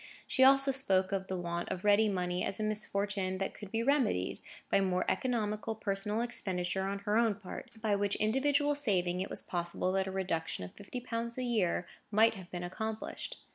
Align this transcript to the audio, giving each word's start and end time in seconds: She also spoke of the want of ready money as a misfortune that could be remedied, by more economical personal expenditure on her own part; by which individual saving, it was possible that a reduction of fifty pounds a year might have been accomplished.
She 0.25 0.43
also 0.43 0.71
spoke 0.71 1.11
of 1.11 1.27
the 1.27 1.37
want 1.37 1.69
of 1.69 1.83
ready 1.83 2.09
money 2.09 2.43
as 2.43 2.59
a 2.59 2.63
misfortune 2.63 3.37
that 3.37 3.53
could 3.53 3.69
be 3.69 3.83
remedied, 3.83 4.39
by 4.71 4.81
more 4.81 5.05
economical 5.07 5.75
personal 5.75 6.21
expenditure 6.23 6.87
on 6.87 6.97
her 7.05 7.17
own 7.17 7.35
part; 7.35 7.69
by 7.83 7.95
which 7.95 8.15
individual 8.15 8.73
saving, 8.73 9.19
it 9.21 9.29
was 9.29 9.43
possible 9.43 9.91
that 9.91 10.07
a 10.07 10.11
reduction 10.11 10.63
of 10.65 10.73
fifty 10.73 11.01
pounds 11.01 11.37
a 11.37 11.43
year 11.43 11.87
might 12.09 12.33
have 12.33 12.49
been 12.49 12.63
accomplished. 12.63 13.37